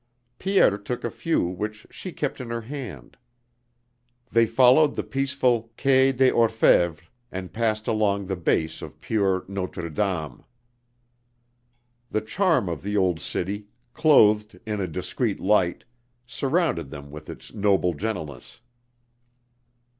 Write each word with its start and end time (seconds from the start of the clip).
Pierre 0.39 0.79
took 0.79 1.03
a 1.03 1.11
few 1.11 1.43
which 1.45 1.85
she 1.91 2.11
kept 2.11 2.41
in 2.41 2.49
her 2.49 2.61
hand. 2.61 3.17
They 4.31 4.47
followed 4.47 4.95
the 4.95 5.03
peaceful 5.03 5.71
Quai 5.79 6.09
des 6.11 6.31
Orfèvres 6.31 7.01
and 7.31 7.53
passed 7.53 7.87
along 7.87 8.25
the 8.25 8.35
base 8.35 8.81
of 8.81 8.99
pure 8.99 9.45
Notre 9.47 9.91
Dame. 9.91 10.43
The 12.09 12.21
charm 12.21 12.67
of 12.67 12.81
the 12.81 12.97
Old 12.97 13.19
City, 13.19 13.67
clothed 13.93 14.59
in 14.65 14.81
a 14.81 14.87
discreet 14.87 15.39
light, 15.39 15.83
surrounded 16.25 16.89
them 16.89 17.11
with 17.11 17.29
its 17.29 17.53
noble 17.53 17.93
gentleness. 17.93 18.59